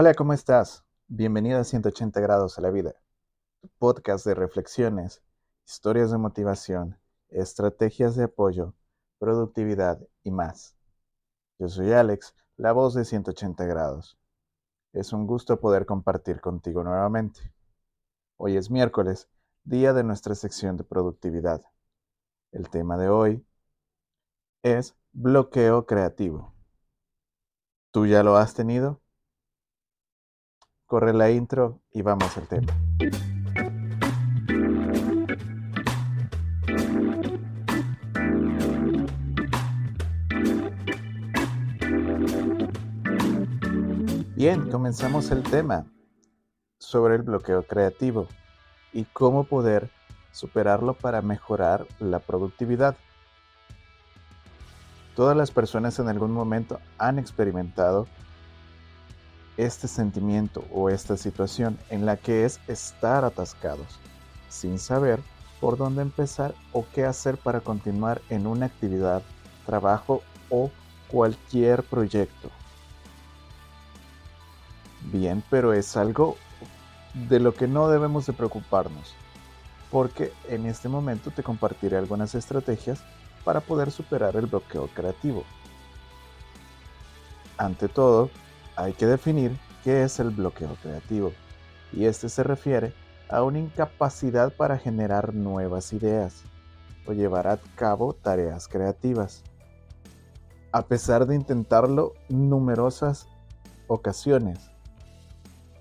Hola, 0.00 0.14
¿cómo 0.14 0.32
estás? 0.32 0.84
Bienvenido 1.08 1.58
a 1.58 1.64
180 1.64 2.20
grados 2.20 2.56
a 2.56 2.60
la 2.60 2.70
vida, 2.70 2.94
podcast 3.78 4.24
de 4.24 4.32
reflexiones, 4.32 5.24
historias 5.66 6.12
de 6.12 6.18
motivación, 6.18 7.00
estrategias 7.30 8.14
de 8.14 8.22
apoyo, 8.22 8.74
productividad 9.18 9.98
y 10.22 10.30
más. 10.30 10.76
Yo 11.58 11.68
soy 11.68 11.90
Alex, 11.90 12.36
la 12.56 12.70
voz 12.70 12.94
de 12.94 13.04
180 13.04 13.64
grados. 13.64 14.16
Es 14.92 15.12
un 15.12 15.26
gusto 15.26 15.58
poder 15.58 15.84
compartir 15.84 16.40
contigo 16.40 16.84
nuevamente. 16.84 17.52
Hoy 18.36 18.56
es 18.56 18.70
miércoles, 18.70 19.28
día 19.64 19.92
de 19.94 20.04
nuestra 20.04 20.36
sección 20.36 20.76
de 20.76 20.84
productividad. 20.84 21.62
El 22.52 22.70
tema 22.70 22.98
de 22.98 23.08
hoy 23.08 23.44
es 24.62 24.94
bloqueo 25.10 25.86
creativo. 25.86 26.54
¿Tú 27.90 28.06
ya 28.06 28.22
lo 28.22 28.36
has 28.36 28.54
tenido? 28.54 29.00
Corre 30.88 31.12
la 31.12 31.30
intro 31.30 31.80
y 31.92 32.00
vamos 32.00 32.34
al 32.38 32.48
tema. 32.48 32.72
Bien, 44.34 44.70
comenzamos 44.70 45.30
el 45.30 45.42
tema 45.42 45.84
sobre 46.78 47.16
el 47.16 47.22
bloqueo 47.22 47.64
creativo 47.64 48.26
y 48.94 49.04
cómo 49.04 49.44
poder 49.44 49.90
superarlo 50.32 50.94
para 50.94 51.20
mejorar 51.20 51.86
la 51.98 52.18
productividad. 52.18 52.96
Todas 55.14 55.36
las 55.36 55.50
personas 55.50 55.98
en 55.98 56.08
algún 56.08 56.32
momento 56.32 56.80
han 56.96 57.18
experimentado 57.18 58.08
este 59.58 59.88
sentimiento 59.88 60.64
o 60.72 60.88
esta 60.88 61.16
situación 61.16 61.78
en 61.90 62.06
la 62.06 62.16
que 62.16 62.46
es 62.46 62.60
estar 62.68 63.24
atascados, 63.24 63.98
sin 64.48 64.78
saber 64.78 65.20
por 65.60 65.76
dónde 65.76 66.00
empezar 66.02 66.54
o 66.72 66.86
qué 66.94 67.04
hacer 67.04 67.36
para 67.36 67.60
continuar 67.60 68.22
en 68.30 68.46
una 68.46 68.66
actividad, 68.66 69.22
trabajo 69.66 70.22
o 70.48 70.70
cualquier 71.08 71.82
proyecto. 71.82 72.50
Bien, 75.02 75.42
pero 75.50 75.72
es 75.72 75.96
algo 75.96 76.36
de 77.28 77.40
lo 77.40 77.52
que 77.52 77.66
no 77.66 77.88
debemos 77.88 78.26
de 78.26 78.34
preocuparnos, 78.34 79.14
porque 79.90 80.32
en 80.48 80.66
este 80.66 80.88
momento 80.88 81.32
te 81.32 81.42
compartiré 81.42 81.96
algunas 81.96 82.34
estrategias 82.36 83.02
para 83.44 83.60
poder 83.60 83.90
superar 83.90 84.36
el 84.36 84.46
bloqueo 84.46 84.88
creativo. 84.88 85.44
Ante 87.56 87.88
todo, 87.88 88.30
hay 88.78 88.92
que 88.92 89.06
definir 89.06 89.58
qué 89.82 90.04
es 90.04 90.20
el 90.20 90.30
bloqueo 90.30 90.76
creativo, 90.80 91.32
y 91.92 92.04
este 92.04 92.28
se 92.28 92.44
refiere 92.44 92.92
a 93.28 93.42
una 93.42 93.58
incapacidad 93.58 94.52
para 94.52 94.78
generar 94.78 95.34
nuevas 95.34 95.92
ideas 95.92 96.44
o 97.04 97.12
llevar 97.12 97.48
a 97.48 97.58
cabo 97.74 98.12
tareas 98.12 98.68
creativas. 98.68 99.42
A 100.70 100.86
pesar 100.86 101.26
de 101.26 101.34
intentarlo 101.34 102.12
numerosas 102.28 103.26
ocasiones, 103.88 104.70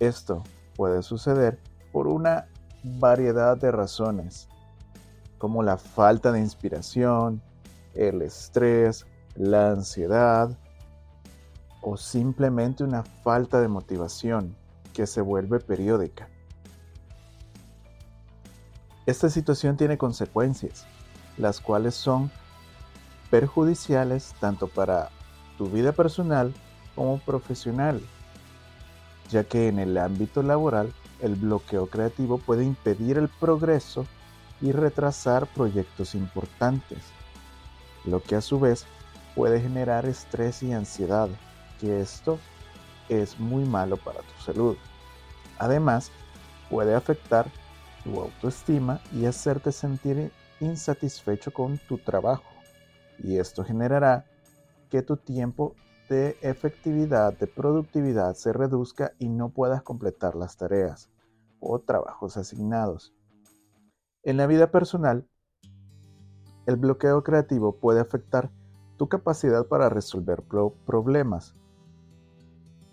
esto 0.00 0.42
puede 0.74 1.02
suceder 1.02 1.60
por 1.92 2.06
una 2.06 2.48
variedad 2.82 3.58
de 3.58 3.70
razones, 3.70 4.48
como 5.36 5.62
la 5.62 5.76
falta 5.76 6.32
de 6.32 6.40
inspiración, 6.40 7.42
el 7.94 8.22
estrés, 8.22 9.04
la 9.34 9.72
ansiedad 9.72 10.56
o 11.80 11.96
simplemente 11.96 12.84
una 12.84 13.02
falta 13.02 13.60
de 13.60 13.68
motivación 13.68 14.56
que 14.92 15.06
se 15.06 15.20
vuelve 15.20 15.60
periódica. 15.60 16.28
Esta 19.06 19.30
situación 19.30 19.76
tiene 19.76 19.96
consecuencias, 19.96 20.86
las 21.36 21.60
cuales 21.60 21.94
son 21.94 22.30
perjudiciales 23.30 24.34
tanto 24.40 24.68
para 24.68 25.10
tu 25.56 25.66
vida 25.66 25.92
personal 25.92 26.52
como 26.94 27.18
profesional 27.18 28.02
ya 29.28 29.44
que 29.44 29.68
en 29.68 29.78
el 29.78 29.96
ámbito 29.98 30.42
laboral 30.42 30.92
el 31.20 31.34
bloqueo 31.34 31.86
creativo 31.86 32.38
puede 32.38 32.64
impedir 32.64 33.18
el 33.18 33.28
progreso 33.28 34.06
y 34.60 34.72
retrasar 34.72 35.46
proyectos 35.46 36.14
importantes, 36.14 36.98
lo 38.04 38.22
que 38.22 38.36
a 38.36 38.40
su 38.40 38.58
vez 38.58 38.86
puede 39.34 39.60
generar 39.60 40.06
estrés 40.06 40.62
y 40.62 40.72
ansiedad, 40.72 41.28
que 41.80 42.00
esto 42.00 42.38
es 43.08 43.38
muy 43.38 43.64
malo 43.64 43.96
para 43.96 44.20
tu 44.20 44.42
salud. 44.42 44.76
Además, 45.58 46.10
puede 46.70 46.94
afectar 46.94 47.50
tu 48.04 48.20
autoestima 48.20 49.00
y 49.12 49.26
hacerte 49.26 49.72
sentir 49.72 50.30
insatisfecho 50.60 51.52
con 51.52 51.78
tu 51.78 51.98
trabajo, 51.98 52.44
y 53.18 53.38
esto 53.38 53.64
generará 53.64 54.26
que 54.90 55.02
tu 55.02 55.16
tiempo 55.16 55.74
de 56.08 56.38
efectividad, 56.40 57.36
de 57.36 57.46
productividad 57.46 58.34
se 58.34 58.52
reduzca 58.52 59.12
y 59.18 59.28
no 59.28 59.50
puedas 59.50 59.82
completar 59.82 60.34
las 60.34 60.56
tareas 60.56 61.10
o 61.60 61.78
trabajos 61.80 62.36
asignados. 62.36 63.14
En 64.22 64.36
la 64.36 64.46
vida 64.46 64.70
personal, 64.70 65.28
el 66.66 66.76
bloqueo 66.76 67.22
creativo 67.22 67.76
puede 67.76 68.00
afectar 68.00 68.50
tu 68.96 69.08
capacidad 69.08 69.66
para 69.66 69.88
resolver 69.88 70.42
problemas, 70.86 71.54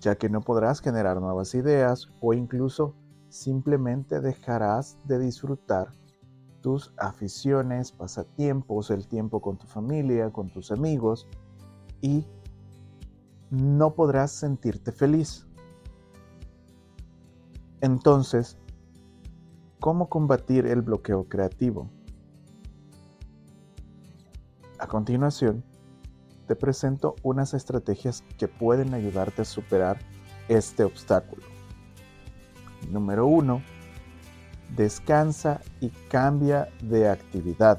ya 0.00 0.16
que 0.16 0.28
no 0.28 0.40
podrás 0.40 0.80
generar 0.80 1.20
nuevas 1.20 1.54
ideas 1.54 2.08
o 2.20 2.32
incluso 2.32 2.94
simplemente 3.28 4.20
dejarás 4.20 4.98
de 5.04 5.18
disfrutar 5.18 5.92
tus 6.62 6.92
aficiones, 6.98 7.92
pasatiempos, 7.92 8.90
el 8.90 9.06
tiempo 9.06 9.40
con 9.40 9.56
tu 9.58 9.66
familia, 9.66 10.30
con 10.30 10.50
tus 10.50 10.72
amigos 10.72 11.26
y 12.00 12.26
no 13.50 13.94
podrás 13.94 14.32
sentirte 14.32 14.92
feliz. 14.92 15.46
Entonces, 17.80 18.58
¿cómo 19.80 20.08
combatir 20.08 20.66
el 20.66 20.82
bloqueo 20.82 21.28
creativo? 21.28 21.90
A 24.78 24.86
continuación, 24.86 25.64
te 26.50 26.56
presento 26.56 27.14
unas 27.22 27.54
estrategias 27.54 28.24
que 28.36 28.48
pueden 28.48 28.92
ayudarte 28.92 29.42
a 29.42 29.44
superar 29.44 30.00
este 30.48 30.82
obstáculo. 30.82 31.44
Número 32.90 33.24
1. 33.28 33.62
Descansa 34.74 35.60
y 35.80 35.90
cambia 36.08 36.68
de 36.82 37.08
actividad. 37.08 37.78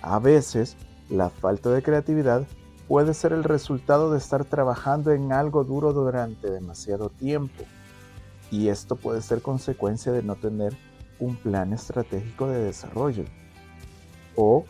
A 0.00 0.20
veces, 0.20 0.78
la 1.10 1.28
falta 1.28 1.68
de 1.68 1.82
creatividad 1.82 2.46
puede 2.88 3.12
ser 3.12 3.34
el 3.34 3.44
resultado 3.44 4.10
de 4.10 4.16
estar 4.16 4.46
trabajando 4.46 5.12
en 5.12 5.34
algo 5.34 5.64
duro 5.64 5.92
durante 5.92 6.50
demasiado 6.50 7.10
tiempo. 7.10 7.64
Y 8.50 8.68
esto 8.68 8.96
puede 8.96 9.20
ser 9.20 9.42
consecuencia 9.42 10.12
de 10.12 10.22
no 10.22 10.36
tener 10.36 10.74
un 11.18 11.36
plan 11.36 11.74
estratégico 11.74 12.48
de 12.48 12.64
desarrollo 12.64 13.26
o 14.34 14.64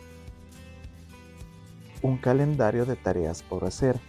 un 2.03 2.17
calendario 2.17 2.85
de 2.85 2.95
tareas 2.95 3.41
por 3.41 3.63
hacer. 3.63 3.99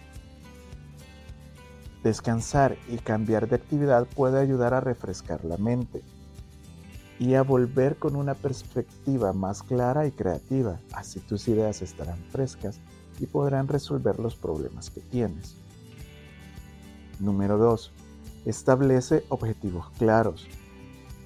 Descansar 2.03 2.77
y 2.87 2.97
cambiar 2.97 3.47
de 3.47 3.55
actividad 3.55 4.05
puede 4.05 4.39
ayudar 4.39 4.75
a 4.75 4.81
refrescar 4.81 5.43
la 5.43 5.57
mente 5.57 6.03
y 7.17 7.33
a 7.33 7.41
volver 7.41 7.95
con 7.95 8.15
una 8.15 8.35
perspectiva 8.35 9.33
más 9.33 9.63
clara 9.63 10.05
y 10.05 10.11
creativa. 10.11 10.79
Así 10.93 11.19
tus 11.21 11.47
ideas 11.47 11.81
estarán 11.81 12.19
frescas 12.31 12.79
y 13.19 13.25
podrán 13.25 13.67
resolver 13.67 14.19
los 14.19 14.35
problemas 14.35 14.89
que 14.89 14.99
tienes. 14.99 15.55
Número 17.19 17.57
2. 17.57 17.91
Establece 18.45 19.23
objetivos 19.29 19.89
claros. 19.97 20.45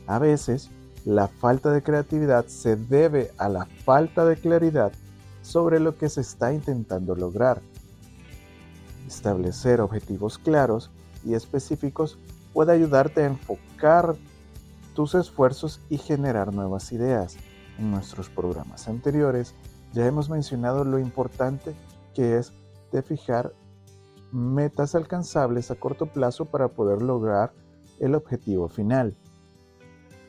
A 0.05 0.19
veces, 0.19 0.69
la 1.03 1.27
falta 1.27 1.71
de 1.71 1.81
creatividad 1.81 2.45
se 2.45 2.75
debe 2.75 3.31
a 3.37 3.49
la 3.49 3.65
falta 3.65 4.23
de 4.25 4.37
claridad 4.37 4.93
sobre 5.49 5.79
lo 5.79 5.97
que 5.97 6.09
se 6.09 6.21
está 6.21 6.53
intentando 6.53 7.15
lograr. 7.15 7.59
Establecer 9.07 9.81
objetivos 9.81 10.37
claros 10.37 10.91
y 11.25 11.33
específicos 11.33 12.19
puede 12.53 12.71
ayudarte 12.71 13.23
a 13.23 13.27
enfocar 13.27 14.15
tus 14.93 15.15
esfuerzos 15.15 15.81
y 15.89 15.97
generar 15.97 16.53
nuevas 16.53 16.91
ideas. 16.91 17.35
En 17.79 17.89
nuestros 17.89 18.29
programas 18.29 18.87
anteriores 18.87 19.55
ya 19.91 20.05
hemos 20.05 20.29
mencionado 20.29 20.83
lo 20.83 20.99
importante 20.99 21.73
que 22.13 22.37
es 22.37 22.53
de 22.91 23.01
fijar 23.01 23.51
metas 24.31 24.93
alcanzables 24.93 25.71
a 25.71 25.75
corto 25.75 26.05
plazo 26.05 26.45
para 26.45 26.67
poder 26.67 27.01
lograr 27.01 27.53
el 27.99 28.13
objetivo 28.13 28.69
final. 28.69 29.17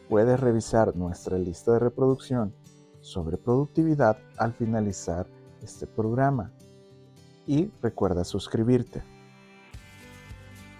Puedes 0.09 0.41
revisar 0.41 0.97
nuestra 0.97 1.37
lista 1.37 1.73
de 1.73 1.81
reproducción 1.81 2.55
sobre 3.01 3.37
productividad 3.37 4.19
al 4.37 4.53
finalizar 4.53 5.27
este 5.63 5.87
programa. 5.87 6.53
Y 7.47 7.71
recuerda 7.83 8.25
suscribirte. 8.25 9.03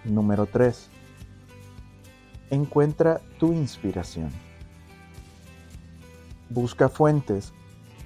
Número 0.05 0.45
3. 0.45 0.89
Encuentra 2.49 3.21
tu 3.39 3.53
inspiración. 3.53 4.29
Busca 6.49 6.89
fuentes 6.89 7.53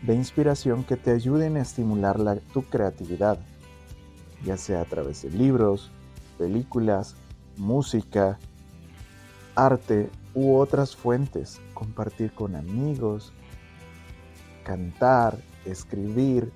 de 0.01 0.13
inspiración 0.13 0.83
que 0.83 0.97
te 0.97 1.11
ayuden 1.11 1.57
a 1.57 1.61
estimular 1.61 2.19
tu 2.53 2.63
creatividad, 2.63 3.39
ya 4.43 4.57
sea 4.57 4.81
a 4.81 4.85
través 4.85 5.23
de 5.23 5.31
libros, 5.31 5.89
películas, 6.37 7.15
música, 7.57 8.37
arte 9.55 10.09
u 10.33 10.57
otras 10.57 10.95
fuentes, 10.95 11.59
compartir 11.73 12.33
con 12.33 12.55
amigos, 12.55 13.33
cantar, 14.65 15.37
escribir, 15.63 16.51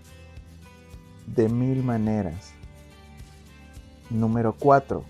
de 1.27 1.47
mil 1.47 1.83
maneras. 1.83 2.51
Número 4.09 4.55
4. 4.59 5.05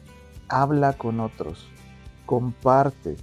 Habla 0.50 0.94
con 0.94 1.19
otros. 1.19 1.68
Comparte. 2.25 3.16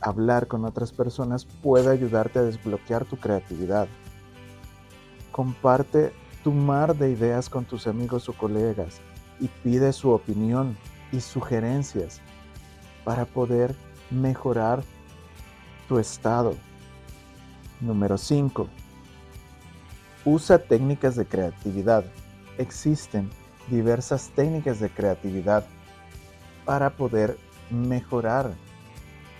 Hablar 0.00 0.46
con 0.46 0.64
otras 0.64 0.92
personas 0.92 1.44
puede 1.44 1.90
ayudarte 1.90 2.38
a 2.38 2.42
desbloquear 2.42 3.04
tu 3.04 3.16
creatividad. 3.16 3.88
Comparte 5.32 6.12
tu 6.44 6.52
mar 6.52 6.96
de 6.96 7.10
ideas 7.10 7.50
con 7.50 7.64
tus 7.64 7.86
amigos 7.86 8.28
o 8.28 8.34
colegas 8.34 9.00
y 9.40 9.48
pide 9.48 9.92
su 9.92 10.10
opinión 10.10 10.76
y 11.10 11.20
sugerencias 11.20 12.20
para 13.02 13.24
poder 13.24 13.74
mejorar 14.10 14.84
tu 15.88 15.98
estado. 15.98 16.54
Número 17.80 18.16
5. 18.16 18.68
Usa 20.24 20.58
técnicas 20.58 21.16
de 21.16 21.26
creatividad. 21.26 22.04
Existen 22.56 23.28
diversas 23.68 24.30
técnicas 24.30 24.80
de 24.80 24.88
creatividad 24.88 25.66
para 26.64 26.90
poder 26.90 27.36
mejorar 27.70 28.52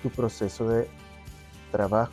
tu 0.03 0.11
proceso 0.11 0.69
de 0.69 0.89
trabajo. 1.73 2.13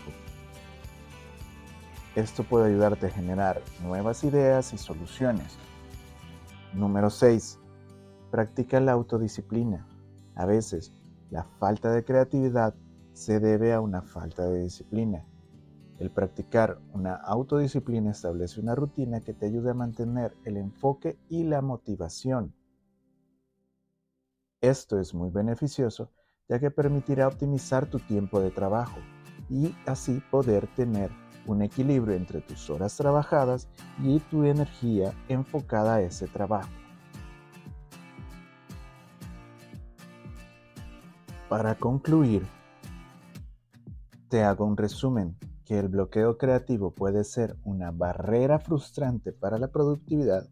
Esto 2.16 2.44
puede 2.44 2.70
ayudarte 2.70 3.08
a 3.08 3.10
generar 3.10 3.62
nuevas 3.84 4.24
ideas 4.24 4.74
y 4.74 4.78
soluciones. 4.78 5.58
Número 6.74 7.10
6. 7.10 7.60
Practica 8.32 8.80
la 8.80 8.94
autodisciplina. 8.94 9.86
A 10.36 10.46
veces, 10.46 10.94
la 11.30 11.44
falta 11.60 11.92
de 11.92 12.06
creatividad 12.06 12.74
se 13.12 13.42
debe 13.42 13.74
a 13.74 13.82
una 13.82 14.02
falta 14.02 14.48
de 14.48 14.64
disciplina. 14.64 15.26
El 16.02 16.10
practicar 16.10 16.80
una 16.94 17.14
autodisciplina 17.14 18.10
establece 18.10 18.60
una 18.60 18.74
rutina 18.74 19.22
que 19.22 19.36
te 19.36 19.46
ayude 19.46 19.70
a 19.70 19.76
mantener 19.76 20.36
el 20.46 20.58
enfoque 20.58 21.20
y 21.30 21.44
la 21.44 21.62
motivación. 21.62 22.56
Esto 24.62 25.00
es 25.00 25.14
muy 25.14 25.30
beneficioso 25.30 26.12
ya 26.50 26.58
que 26.58 26.72
permitirá 26.72 27.28
optimizar 27.28 27.86
tu 27.86 28.00
tiempo 28.00 28.40
de 28.40 28.50
trabajo 28.50 28.98
y 29.48 29.76
así 29.86 30.24
poder 30.32 30.66
tener 30.76 31.12
un 31.46 31.62
equilibrio 31.62 32.16
entre 32.16 32.42
tus 32.42 32.72
horas 32.72 32.98
trabajadas 32.98 33.68
y 34.02 34.22
tu 34.22 34.44
energía 34.44 35.14
enfocada 35.30 35.98
a 35.98 36.02
ese 36.02 36.28
trabajo. 36.28 36.72
Para 41.48 41.76
concluir, 41.76 42.44
te 44.30 44.44
hago 44.44 44.66
un 44.66 44.76
resumen 44.76 45.38
que 45.72 45.80
el 45.80 45.88
bloqueo 45.88 46.38
creativo 46.38 46.94
puede 46.94 47.24
ser 47.24 47.56
una 47.64 47.92
barrera 47.92 48.60
frustrante 48.60 49.32
para 49.32 49.58
la 49.58 49.70
productividad, 49.70 50.50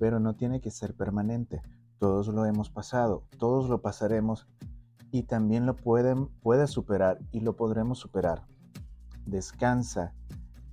pero 0.00 0.18
no 0.18 0.34
tiene 0.34 0.62
que 0.62 0.70
ser 0.70 0.94
permanente. 0.94 1.60
Todos 1.98 2.28
lo 2.28 2.46
hemos 2.46 2.70
pasado, 2.70 3.24
todos 3.36 3.68
lo 3.68 3.82
pasaremos 3.82 4.48
y 5.10 5.24
también 5.24 5.66
lo 5.66 5.76
pueden, 5.76 6.30
superar 6.68 7.18
y 7.32 7.40
lo 7.40 7.54
podremos 7.54 7.98
superar. 7.98 8.46
Descansa, 9.26 10.14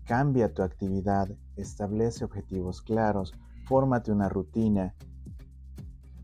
cambia 0.05 0.53
tu 0.53 0.61
actividad, 0.61 1.27
establece 1.57 2.23
objetivos 2.23 2.81
claros, 2.81 3.33
fórmate 3.65 4.13
una 4.13 4.29
rutina, 4.29 4.95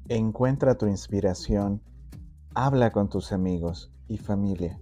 encuentra 0.08 0.78
tu 0.78 0.88
inspiración 0.88 1.82
Habla 2.56 2.92
con 2.94 3.10
tus 3.10 3.34
amigos 3.34 3.92
y 4.08 4.18
familia. 4.18 4.80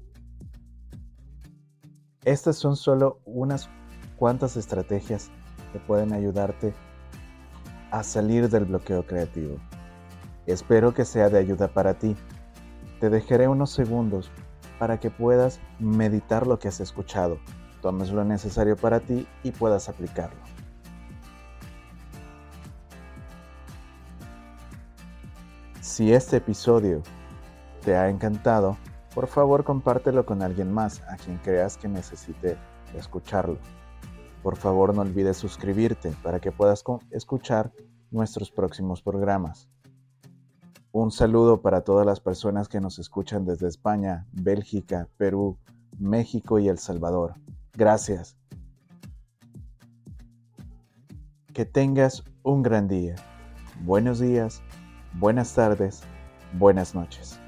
Estas 2.27 2.57
son 2.57 2.75
solo 2.75 3.21
unas 3.23 3.69
cuantas 4.17 4.57
estrategias 4.57 5.31
que 5.71 5.79
pueden 5.79 6.11
ayudarte 6.11 6.73
a 7.89 8.03
salir 8.03 8.49
del 8.49 8.65
bloqueo 8.65 9.05
creativo. 9.05 9.55
Espero 10.45 10.93
que 10.93 11.05
sea 11.05 11.29
de 11.29 11.39
ayuda 11.39 11.69
para 11.69 11.93
ti. 11.93 12.17
Te 12.99 13.09
dejaré 13.09 13.47
unos 13.47 13.69
segundos 13.69 14.29
para 14.77 14.99
que 14.99 15.09
puedas 15.09 15.61
meditar 15.79 16.47
lo 16.47 16.59
que 16.59 16.67
has 16.67 16.81
escuchado, 16.81 17.39
tomes 17.81 18.11
lo 18.11 18.25
necesario 18.25 18.75
para 18.75 18.99
ti 18.99 19.25
y 19.43 19.51
puedas 19.51 19.87
aplicarlo. 19.87 20.41
Si 25.79 26.11
este 26.11 26.35
episodio 26.35 27.03
te 27.85 27.95
ha 27.95 28.09
encantado, 28.09 28.75
por 29.17 29.25
favor 29.25 29.63
compártelo 29.63 30.27
con 30.27 30.43
alguien 30.43 30.71
más 30.71 31.01
a 31.09 31.15
quien 31.15 31.39
creas 31.39 31.75
que 31.75 31.87
necesite 31.87 32.55
escucharlo. 32.93 33.57
Por 34.43 34.57
favor 34.57 34.93
no 34.93 35.01
olvides 35.01 35.37
suscribirte 35.37 36.13
para 36.21 36.39
que 36.39 36.51
puedas 36.51 36.83
escuchar 37.09 37.71
nuestros 38.11 38.51
próximos 38.51 39.01
programas. 39.01 39.69
Un 40.91 41.09
saludo 41.09 41.63
para 41.63 41.81
todas 41.81 42.05
las 42.05 42.19
personas 42.19 42.69
que 42.69 42.79
nos 42.79 42.99
escuchan 42.99 43.43
desde 43.43 43.67
España, 43.67 44.27
Bélgica, 44.33 45.07
Perú, 45.17 45.57
México 45.97 46.59
y 46.59 46.67
El 46.67 46.77
Salvador. 46.77 47.33
Gracias. 47.73 48.37
Que 51.55 51.65
tengas 51.65 52.23
un 52.43 52.61
gran 52.61 52.87
día. 52.87 53.15
Buenos 53.81 54.19
días, 54.19 54.61
buenas 55.15 55.55
tardes, 55.55 56.03
buenas 56.53 56.93
noches. 56.93 57.39